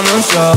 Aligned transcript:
Permanencia 0.00 0.52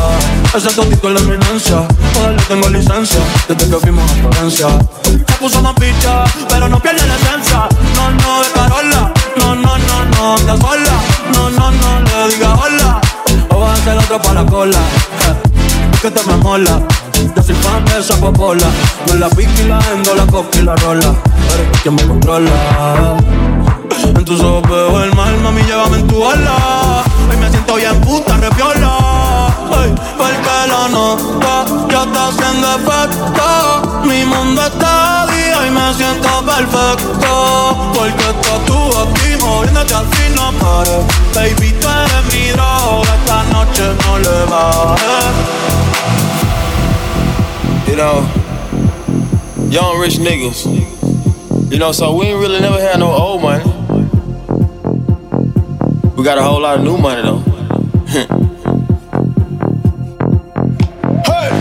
Ese 0.56 0.70
todito 0.70 1.10
es 1.10 1.14
la 1.14 1.20
eminencia 1.20 1.88
Joder, 2.14 2.42
tengo 2.48 2.70
licencia. 2.70 3.20
Desde 3.48 3.70
que 3.70 3.78
fuimos 3.78 4.10
a 4.10 4.16
Florencia. 4.16 4.68
Se 5.04 5.34
puso 5.40 5.62
más 5.62 5.74
picha 5.74 6.24
Pero 6.48 6.70
no 6.70 6.80
pierde 6.80 7.06
la 7.06 7.16
esencia. 7.16 7.68
No, 7.96 8.12
no, 8.12 8.44
de 8.44 8.52
Carola. 8.52 9.14
No, 9.38 9.56
no, 9.56 9.78
no, 9.78 10.06
no, 10.06 10.36
anda 10.36 10.58
sola. 10.58 10.94
No, 11.34 11.50
no, 11.50 11.72
no, 11.72 12.28
le 12.28 12.34
diga 12.34 12.54
hola. 12.56 13.02
O 13.50 13.60
va 13.60 13.74
a 13.74 13.78
ser 13.78 13.98
otro 13.98 14.22
para 14.22 14.44
la 14.44 14.46
cola. 14.50 14.78
Eh 14.78 15.54
que 16.02 16.12
te 16.12 16.22
me 16.26 16.36
mola. 16.36 16.82
Yo 17.34 17.42
soy 17.42 17.56
fan 17.56 17.86
de 17.86 18.00
esa 18.00 18.16
popola. 18.18 18.68
No 19.08 19.16
la 19.16 19.30
pique 19.30 19.64
y 19.64 19.68
la 19.68 19.80
endo, 19.94 20.16
la 20.16 20.26
coca 20.26 20.62
la 20.62 20.76
rola. 20.76 21.16
Eres 21.54 21.82
quien 21.82 21.96
me 21.96 22.04
controla. 22.06 22.52
En 24.02 24.26
tus 24.26 24.42
ojos 24.42 24.64
veo 24.70 25.04
el 25.04 25.14
mal, 25.16 25.38
mami, 25.40 25.62
llévame 25.64 25.98
en 26.00 26.08
tu 26.08 26.26
ala. 26.26 27.04
Hoy 27.30 27.38
me 27.38 27.50
siento 27.50 27.76
bien 27.76 28.02
puta, 28.02 28.38
repiola. 28.38 29.14
Porque 30.94 31.94
ya 31.94 32.04
está 32.04 32.28
haciendo 32.28 32.68
efecto. 32.76 34.02
Mi 34.04 34.26
mundo 34.26 34.62
está 34.66 35.26
día 35.28 35.68
y 35.68 35.72
me 35.72 35.94
siento 35.94 36.30
perfecto. 36.46 37.92
Porque 37.94 38.24
estás 38.24 38.66
tú 38.66 38.78
aquí 39.00 39.44
moviéndote 39.44 39.94
así 39.94 40.30
no 40.36 40.52
pares. 40.54 41.06
Baby, 41.34 41.72
tú 41.80 41.88
eres 41.88 42.24
mi 42.34 42.50
droga, 42.52 43.16
esta 43.16 43.44
noche 43.52 43.84
no 44.06 44.20
le. 44.20 44.34
You 47.88 47.96
know, 47.96 48.26
young 49.70 50.00
rich 50.00 50.20
niggas. 50.20 50.66
You 51.70 51.80
know, 51.80 51.92
so 51.92 52.16
we 52.16 52.28
ain't 52.28 52.40
really 52.40 52.60
never 52.60 52.80
had 52.80 53.00
no 53.00 53.12
old 53.12 53.42
money. 53.42 53.73
We 56.24 56.26
got 56.26 56.38
a 56.38 56.42
whole 56.42 56.62
lot 56.62 56.80
of 56.80 56.86
new 56.86 56.98
money 56.98 57.22
though. 57.22 57.40
hey! 61.28 61.52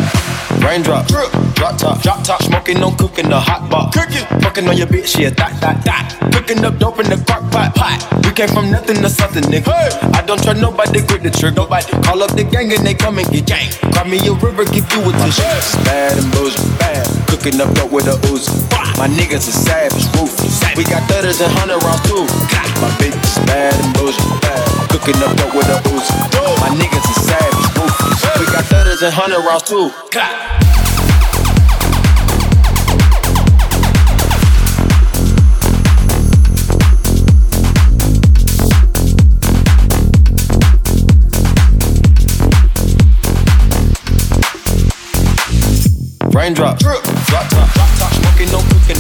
Raindrop, 0.65 1.09
drip, 1.09 1.33
drop 1.55 1.77
top, 1.77 2.01
drop 2.01 2.23
top, 2.23 2.41
smoking, 2.45 2.79
no 2.79 2.93
cooking, 2.93 3.29
the 3.29 3.41
hot 3.41 3.69
pot. 3.69 3.93
Cooking, 3.93 4.25
fucking 4.41 4.69
on 4.69 4.77
your 4.77 4.87
bitch, 4.87 5.19
yeah, 5.19 5.31
that, 5.31 5.61
that, 5.61 5.85
that. 5.85 6.17
Cooking 6.33 6.65
up 6.65 6.79
dope 6.79 7.01
in 7.01 7.11
the 7.11 7.17
crock 7.27 7.43
pot, 7.51 7.75
pot. 7.75 8.07
We 8.25 8.31
came 8.31 8.47
from 8.47 8.71
nothing 8.71 9.03
to 9.03 9.11
something, 9.11 9.43
nigga. 9.43 9.65
Hey! 9.65 9.91
I 10.15 10.23
don't 10.25 10.41
trust 10.41 10.61
nobody, 10.61 11.05
grip 11.09 11.23
the 11.23 11.31
trigger. 11.31 11.57
Nobody 11.57 11.91
call 12.07 12.23
up 12.23 12.31
the 12.37 12.45
gang 12.45 12.73
and 12.73 12.87
they 12.87 12.95
come 12.95 13.19
and 13.19 13.29
get 13.33 13.47
gang. 13.49 13.69
Cry 13.91 14.05
me 14.09 14.19
a 14.29 14.33
river, 14.33 14.65
give 14.67 14.87
you 14.93 15.03
a 15.03 15.13
tissue. 15.27 15.43
Bad 15.83 16.23
and 16.23 16.31
bullshit, 16.31 16.79
bad. 16.79 17.03
Cooking 17.27 17.61
up 17.61 17.75
dope 17.75 17.91
with 17.91 18.07
a 18.07 18.15
Uzi. 18.31 18.72
My 18.99 19.09
niggas 19.09 19.49
are 19.49 19.59
savage, 19.67 20.07
ruthless. 20.15 20.63
We 20.77 20.85
got 20.85 21.03
thudders 21.11 21.41
and 21.41 21.53
hundred 21.53 21.83
rounds 21.83 22.03
too. 22.07 22.25
My 22.81 22.91
bitch 22.99 23.17
is 23.19 23.39
bad 23.47 23.75
and 23.83 23.95
bullshit, 23.95 24.23
bad. 24.43 24.91
Cooking 24.91 25.17
up 25.23 25.37
dope 25.37 25.55
with 25.55 25.69
a 25.69 25.79
Uzi. 25.91 26.15
My 26.61 26.71
niggas 26.77 27.07
are 27.11 27.21
savage, 27.27 27.69
ruthless. 27.77 28.23
We 28.39 28.47
got 28.47 28.65
thudders 28.67 29.03
and 29.03 29.13
hundred 29.13 29.43
rounds 29.45 29.65
too. 29.65 29.91
Raindrop, 46.33 46.79
drip, 46.79 47.12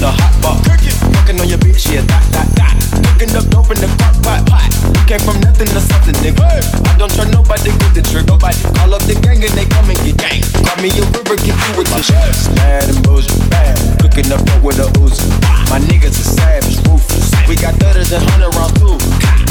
the 0.03 0.11
hot. 0.11 0.35
Cooking, 0.67 0.99
fucking 1.15 1.39
on 1.39 1.47
your 1.47 1.63
bitch, 1.63 1.87
yeah, 1.87 2.03
that, 2.11 2.25
that, 2.35 2.49
that. 2.59 2.75
Cooking 3.15 3.31
up 3.39 3.47
dope 3.55 3.71
in 3.71 3.79
the 3.79 3.87
crock 4.03 4.19
pot, 4.27 4.43
pot. 4.51 4.67
Came 5.07 5.23
from 5.23 5.39
nothing 5.39 5.71
to 5.71 5.79
something, 5.79 6.19
nigga. 6.19 6.43
I 6.43 6.99
don't 6.99 7.11
trust 7.15 7.31
nobody 7.31 7.71
with 7.71 7.95
the 7.95 8.03
trigger. 8.03 8.35
Nobody 8.35 8.59
call 8.75 8.91
up 8.99 9.03
the 9.07 9.15
gang 9.23 9.39
and 9.39 9.55
they 9.55 9.63
come 9.71 9.87
and 9.87 9.99
get 10.03 10.19
gang. 10.19 10.43
Call 10.67 10.75
me 10.83 10.91
a 10.99 11.07
river, 11.15 11.39
give 11.39 11.55
you 11.55 11.73
with 11.79 11.89
my 11.95 12.03
shit. 12.03 12.19
Bad 12.59 12.91
and 12.91 12.99
bullshit, 13.07 13.39
bad. 13.47 13.79
Cooking 14.03 14.27
up 14.35 14.43
dope 14.43 14.67
with 14.67 14.83
a 14.83 14.91
Uzi. 14.99 15.23
My 15.71 15.79
niggas 15.79 16.19
are 16.19 16.31
savage, 16.35 16.83
ruthless. 16.83 17.31
We 17.47 17.55
got 17.55 17.79
thudders 17.79 18.11
and 18.11 18.27
hundred 18.27 18.51
rounds 18.59 18.75
too. 18.75 18.99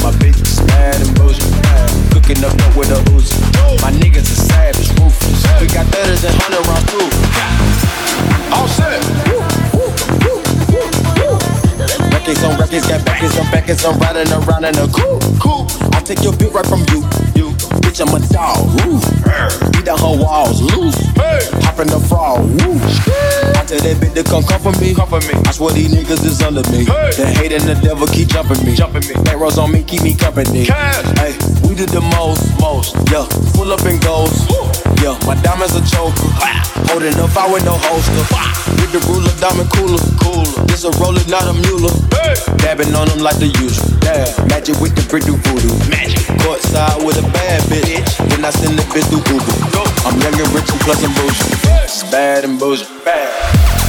My 0.04 0.12
bitch 0.20 0.36
is 0.36 0.60
bad 0.68 1.00
and 1.00 1.08
bullshit, 1.16 1.48
bad. 1.64 1.88
Cooking 2.12 2.44
up 2.44 2.52
dope 2.60 2.76
with 2.76 2.92
a 2.92 3.00
Uzi. 3.16 3.40
My 3.80 3.88
niggas 3.88 4.28
are 4.28 4.42
savage, 4.52 4.92
ruthless. 5.00 5.40
We 5.64 5.66
got 5.72 5.88
thudders 5.88 6.20
and 6.28 6.36
hundred 6.44 6.60
rounds 6.68 6.86
too. 6.92 7.08
All 8.52 8.68
set. 8.68 9.41
Records 12.32 12.48
on 12.48 12.58
records, 12.58 12.88
got 12.88 13.04
backers 13.04 13.36
on 13.36 13.44
backers, 13.50 13.84
I'm 13.84 13.98
riding 14.00 14.32
around 14.32 14.64
in 14.64 14.72
a 14.80 14.88
cool, 14.88 15.20
cool. 15.36 15.66
I 15.92 16.00
take 16.00 16.24
your 16.24 16.32
beat 16.32 16.48
right 16.52 16.64
from 16.64 16.80
you, 16.88 17.04
you. 17.36 17.52
Bitch, 17.84 18.00
I'm 18.00 18.08
a 18.08 18.24
dog, 18.32 18.72
woo. 18.80 18.96
Beat 19.72 19.84
down 19.84 19.98
her 20.00 20.16
walls, 20.16 20.62
loose. 20.62 20.96
Hop 21.60 21.80
in 21.80 21.88
the 21.88 22.00
frog, 22.08 22.40
woo. 22.64 22.80
I 23.52 23.68
tell 23.68 23.76
that 23.84 23.96
bitch 24.00 24.14
to 24.14 24.24
come 24.24 24.44
comfort 24.44 24.80
me, 24.80 24.94
comfort 24.94 25.28
me. 25.28 25.36
I 25.44 25.52
swear 25.52 25.74
these 25.74 25.92
niggas 25.92 26.24
is 26.24 26.40
under 26.40 26.64
me. 26.72 26.88
Hey. 26.88 27.12
The 27.12 27.26
hate 27.26 27.52
and 27.52 27.64
the 27.68 27.74
devil 27.84 28.06
keep 28.06 28.28
jumping 28.28 28.64
me, 28.64 28.76
jumping 28.76 29.04
me. 29.04 29.12
Rows 29.36 29.58
on 29.58 29.70
me, 29.70 29.84
keep 29.84 30.00
me 30.00 30.16
company. 30.16 30.64
Hey, 30.64 31.36
we 31.68 31.76
did 31.76 31.90
the 31.92 32.00
most, 32.16 32.48
most. 32.56 32.96
Yeah, 33.12 33.28
pull 33.52 33.70
up 33.72 33.84
and 33.84 34.00
goes. 34.00 34.32
Yeah, 35.02 35.18
my 35.26 35.34
diamonds 35.42 35.74
a 35.74 35.82
choker. 35.82 36.30
Holding 36.86 37.18
up, 37.18 37.34
I 37.34 37.50
with 37.50 37.64
no 37.66 37.74
holster. 37.74 38.22
With 38.78 38.94
the 38.94 39.02
ruler, 39.10 39.34
diamond 39.42 39.66
cooler, 39.74 39.98
cooler. 40.22 40.62
This 40.70 40.84
a 40.86 40.94
roller, 41.02 41.18
not 41.26 41.42
a 41.50 41.54
mule. 41.58 41.90
Dabbing 42.62 42.94
on 42.94 43.08
them 43.08 43.18
like 43.18 43.34
the 43.42 43.50
usual. 43.58 43.82
Magic 44.46 44.78
with 44.78 44.94
the 44.94 45.02
brick 45.10 45.26
do 45.26 45.34
voodoo. 45.34 45.74
Magic. 45.90 46.22
Courtside 46.46 47.02
with 47.04 47.18
a 47.18 47.26
bad 47.34 47.62
bitch. 47.66 47.98
Then 48.30 48.44
I 48.44 48.50
send 48.50 48.78
the 48.78 48.86
bitch 48.94 49.10
through 49.10 49.26
Google. 49.26 49.58
I'm 50.06 50.14
young 50.22 50.38
and 50.38 50.54
rich 50.54 50.70
and 50.70 50.80
plus 50.86 51.02
I'm 51.02 51.10
bougie. 51.18 51.50
It's 51.82 52.06
bad 52.06 52.44
and 52.44 52.60
bougie. 52.60 52.86
Bad. 53.04 53.81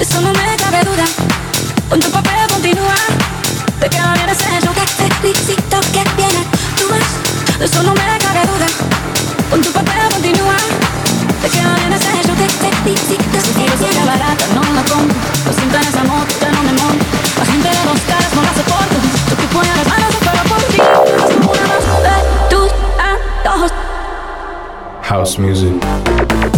eso 0.00 0.20
no 0.20 0.32
me 0.32 0.56
cabe 0.56 0.84
duda. 0.84 1.04
Con 1.88 2.00
tu 2.00 2.10
papel 2.10 2.34
continúa, 2.48 2.94
de 3.80 3.88
que 3.88 3.98
no 4.00 4.12
viene 4.12 4.32
ese 4.32 4.44
yo 4.64 4.72
que 4.72 4.84
te 4.98 5.28
visito 5.28 5.80
que 5.92 6.04
viene. 6.16 6.44
Tú 6.76 6.84
vas, 6.90 7.60
eso 7.60 7.82
no 7.82 7.92
me 7.94 8.18
cabe 8.18 8.40
duda. 8.46 8.66
Con 9.50 9.60
tu 9.60 9.70
papel 9.72 9.94
continúa, 10.12 10.56
de 11.42 11.48
que 11.48 11.62
no 11.62 11.74
viene 11.74 11.96
ese 11.96 12.28
yo 12.28 12.34
que 12.36 12.46
te 12.46 12.70
visito 12.84 13.38
que 13.54 13.58
viene. 13.58 13.76
Si 13.78 14.06
barata, 14.06 14.44
no 14.54 14.62
la 14.74 14.82
compro, 14.82 15.16
lo 15.46 15.52
siento 15.52 15.76
en 15.76 15.82
esa 15.82 16.04
moto, 16.04 16.34
ya 16.40 16.50
no 16.52 16.62
me 16.62 16.72
monto. 16.72 17.04
La 17.38 17.46
gente 17.46 17.68
de 17.68 17.84
los 17.84 18.00
caras 18.02 18.34
no 18.34 18.42
la 18.42 18.54
soporto, 18.54 18.96
yo 19.30 19.36
que 19.36 19.46
ponía 19.54 19.74
las 19.76 19.88
manos 19.88 20.14
pero 20.20 20.42
por 20.50 20.62
ti. 20.70 20.78
Una 21.48 21.66
de 22.06 22.16
tus 22.50 22.70
antojos. 22.98 23.72
House 25.02 25.38
music. 25.38 26.57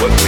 what 0.00 0.10
we 0.22 0.27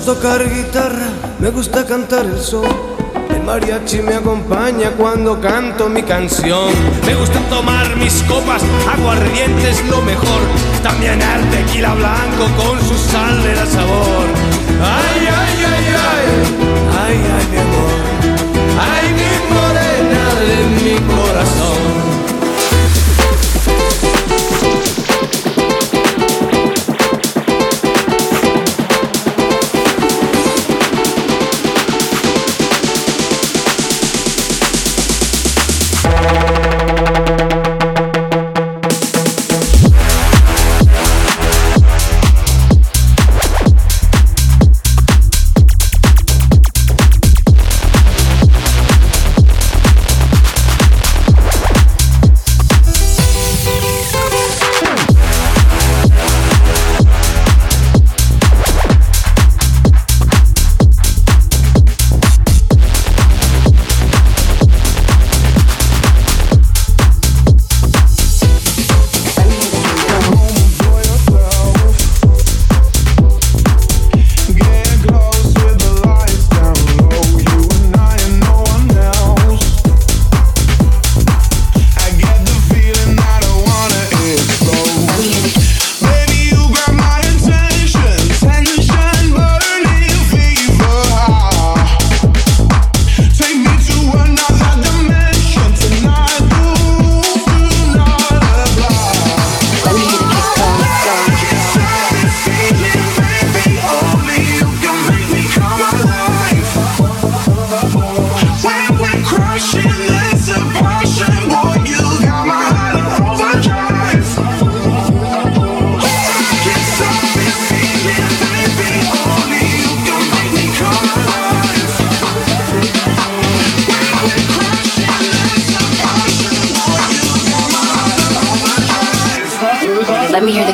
gusta 0.00 0.14
tocar 0.14 0.48
guitarra, 0.48 1.08
me 1.40 1.50
gusta 1.50 1.84
cantar 1.84 2.24
el 2.24 2.40
sol. 2.40 2.66
El 3.28 3.42
mariachi 3.42 4.00
me 4.00 4.14
acompaña 4.14 4.92
cuando 4.92 5.38
canto 5.38 5.90
mi 5.90 6.02
canción. 6.02 6.72
Me 7.04 7.14
gusta 7.14 7.38
tomar 7.50 7.96
mis 7.96 8.22
copas, 8.22 8.62
aguardientes 8.90 9.84
lo 9.90 10.00
mejor. 10.00 10.40
También 10.82 11.20
el 11.20 11.50
tequila 11.50 11.94
blanco 11.94 12.44
con 12.56 12.80
su 12.80 12.96
sal 12.96 13.42
de 13.42 13.54
la 13.54 13.66
sabor. 13.66 14.26
Ay, 14.82 15.26
ay, 15.26 15.64
ay, 15.68 15.84
ay, 16.08 16.26
ay, 17.04 17.20
ay, 17.36 17.46
mi 17.50 17.58
amor. 17.58 17.92
Ay, 18.80 19.06
mi 19.20 19.32
morena 19.54 20.24
de 20.40 20.56
mi 20.82 21.14
corazón. 21.14 21.99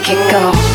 Let 0.09 0.55
me 0.55 0.66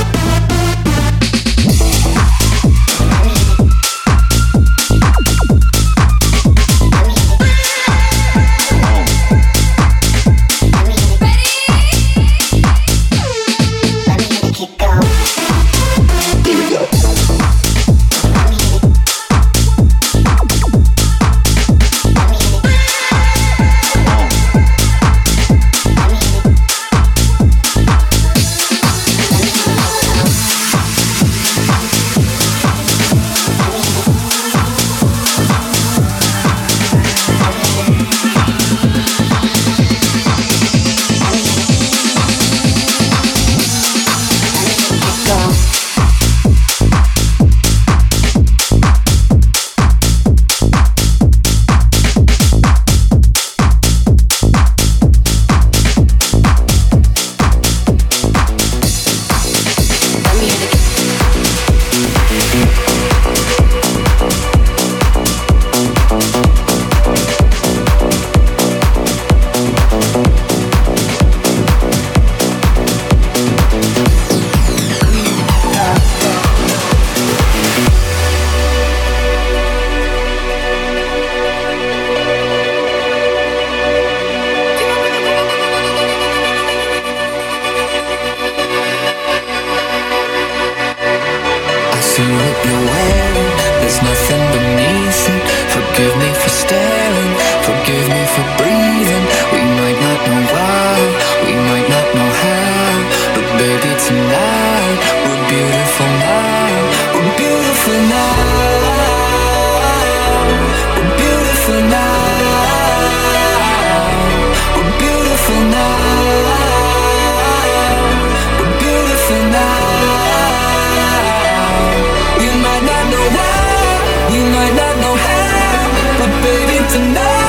tonight. 126.91 127.40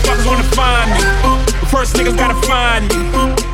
motherfuckers 0.00 0.26
wanna 0.26 0.42
find 0.54 0.90
me. 0.90 1.00
First 1.68 1.94
niggas 1.96 2.16
gotta 2.16 2.34
find 2.46 2.88
me. 2.88 2.96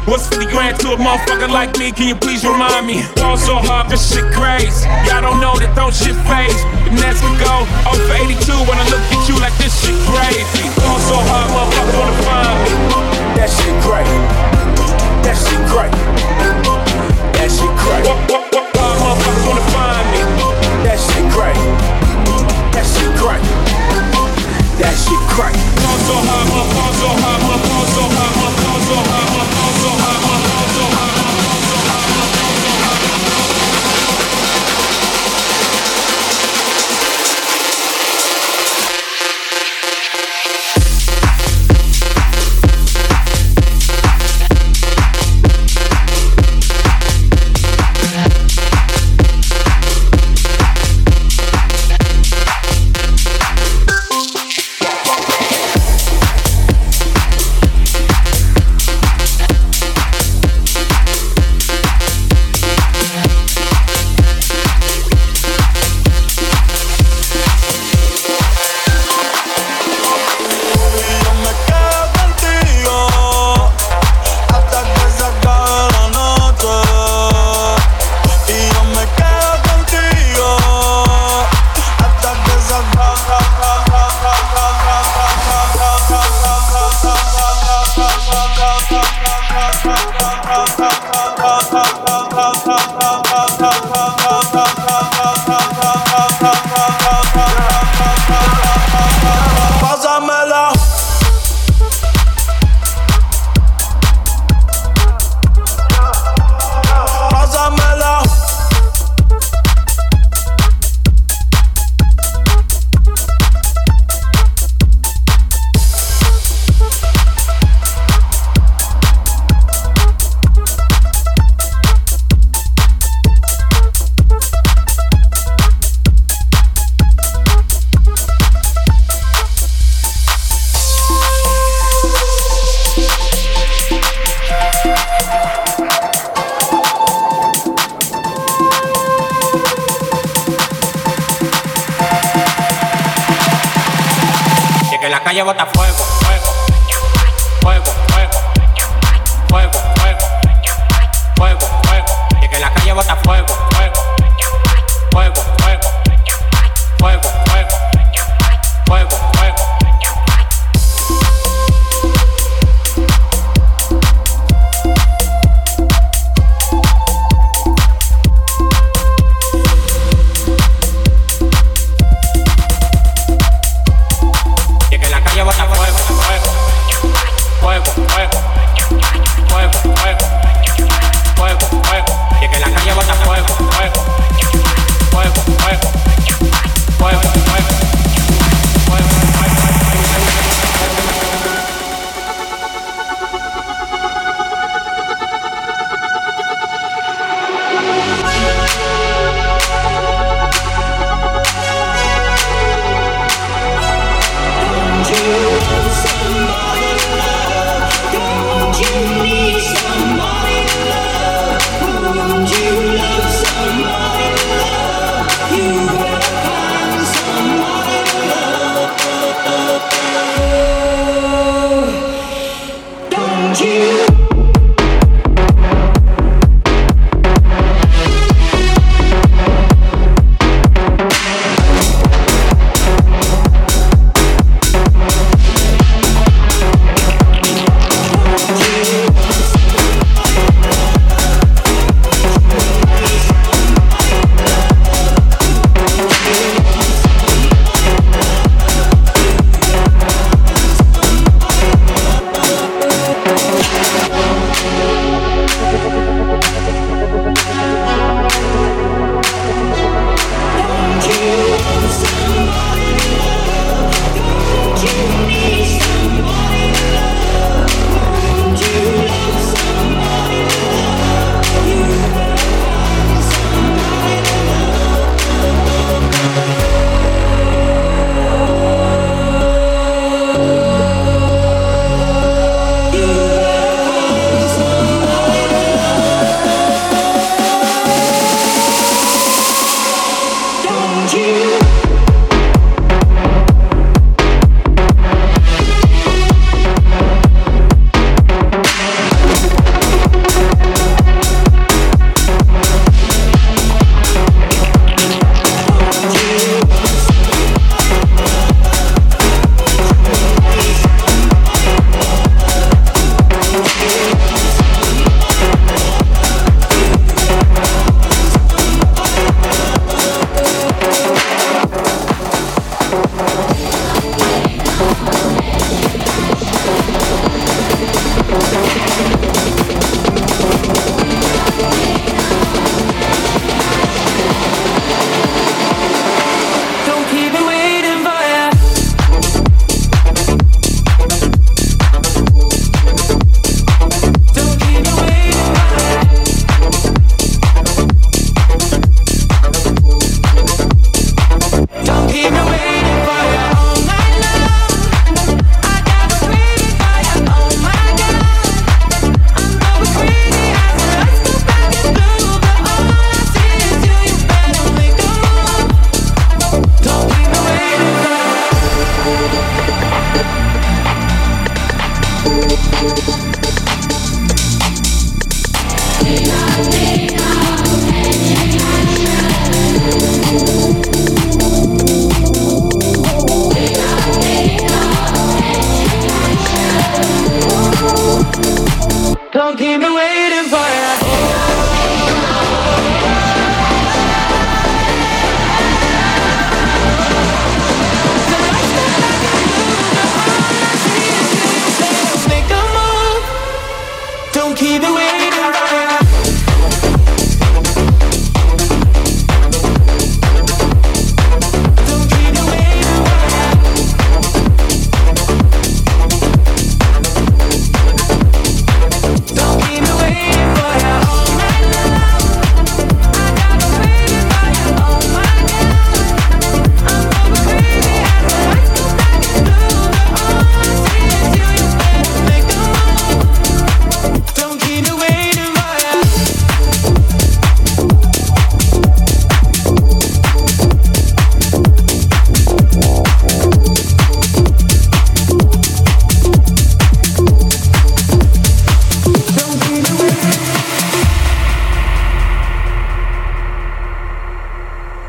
What's 0.07 0.29
50 0.29 0.47
grand 0.47 0.79
to 0.81 0.93
a 0.93 0.97
motherfucker 0.97 1.49
like 1.51 1.77
me? 1.79 1.93
Can 1.93 2.09
you 2.09 2.15
please 2.15 2.45
remind 2.45 2.87
me? 2.87 3.03
Fall 3.19 3.37
so 3.37 3.57
hard, 3.57 3.91
this 3.91 4.13
shit 4.13 4.25
crazy. 4.33 4.87
Y'all 5.07 5.21
don't 5.21 5.41
know 5.41 5.55
that 5.59 5.75
don't 5.75 5.95
shit 5.95 6.17
face. 6.31 6.63
And 6.87 6.99
that's 6.99 7.21
we 7.23 7.31
go. 7.43 7.67
Oh 7.87 7.99
for 8.07 8.15
82 8.15 8.39
when 8.69 8.79
I 8.79 8.87
look 8.89 9.03
at 9.11 9.29
you 9.29 9.37
like 9.41 9.55
this 9.59 9.75
shit 9.75 9.97
crazy. 10.07 10.67
Fall 10.81 10.99
so 11.03 11.17
hard, 11.19 11.51
motherfuckers 11.51 11.97
wanna 11.99 12.19
find 12.25 12.57
me. 12.63 12.73
That 13.37 13.51
shit 13.51 13.75
crazy. 13.83 14.21
That 15.27 15.37
shit 15.37 15.63
crazy. 15.67 15.99
That 17.35 17.49
shit 17.51 17.73
great. 17.83 18.05
Motherfuckers 18.07 19.45
wanna 19.47 19.67
find 19.75 20.07
me. 20.15 20.21
That 20.87 20.99
shit 20.99 21.27
crazy. 21.35 21.69
That 22.73 22.87
shit 22.87 23.11
crazy. 23.19 23.55
That 24.79 24.95
shit 24.95 25.23
crazy 25.29 25.76
so 26.07 26.15
high, 26.15 26.45
my 26.55 26.63
palms 26.73 26.99
so 26.99 27.09
high, 27.09 27.39
my 27.49 27.57
palms 27.67 27.95
so 27.95 28.03
high. 28.03 28.36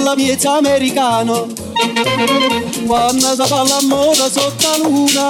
balla 0.00 0.16
miez 0.16 0.44
americano, 0.44 1.46
quando 2.86 3.34
si 3.34 3.42
fa 3.48 3.62
la 3.62 3.80
moda 3.82 4.30
sotto 4.30 4.68
la 4.68 4.76
luna, 4.88 5.28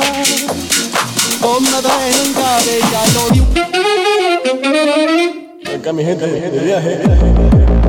la 1.41 1.81
da 1.81 1.89
non 1.89 2.33
cade, 2.33 2.79
ya 2.93 3.03
lo 3.15 3.31
dico. 3.31 3.53
Camiseta 5.83 6.27
de 6.27 6.59
viaje. 6.63 7.80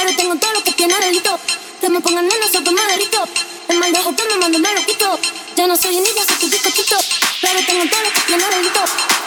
baby, 0.00 0.16
tengo 0.16 0.36
todo 0.36 0.52
lo 0.52 0.64
que 0.64 0.72
tiene 0.72 0.94
delito. 0.98 1.38
Que 1.80 1.88
me 1.88 2.00
pongan 2.00 2.26
nena, 2.26 2.46
soy 2.50 2.62
tu 2.64 2.72
maderito. 2.72 3.24
El 3.68 3.78
mal 3.78 3.92
de 3.92 3.98
que 3.98 4.28
me 4.28 4.36
mando, 4.36 4.58
me 4.58 4.72
lo 4.74 4.84
quito. 4.84 5.18
Yo 5.56 5.66
no 5.66 5.76
soy 5.76 5.96
un 5.96 6.02
niño, 6.02 6.22
soy 6.26 6.36
tu 6.36 6.48
discotito. 6.48 6.96
Baby, 7.42 7.64
tengo 7.66 7.84
todo 7.90 8.02
lo 8.02 8.12
que 8.12 8.20
tiene 8.20 8.44
delito. 8.48 8.80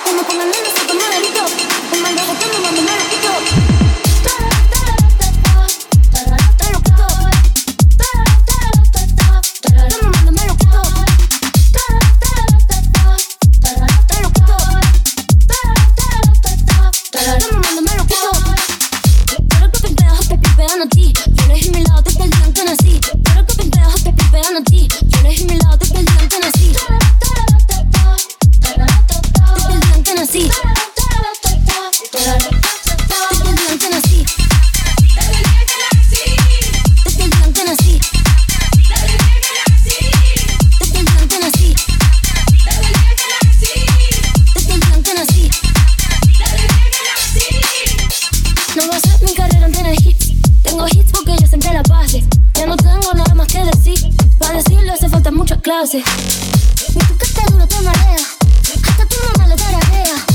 Que 0.06 0.12
me 0.12 0.24
pongan 0.24 0.50
nena, 0.50 0.70
soy 0.76 0.88
tu 0.88 0.94
maderito. 0.94 1.43
clase. 55.64 56.04
Mi 56.94 57.02
tu 57.08 57.18
catálogo 57.18 57.66
te 57.66 57.82
marea, 57.82 58.18
hasta 58.84 59.06
tu 59.06 59.16
mamá 59.26 59.48
le 59.48 59.56
tararea. 59.56 60.33